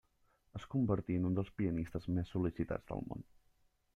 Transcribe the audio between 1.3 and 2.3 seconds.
dels pianistes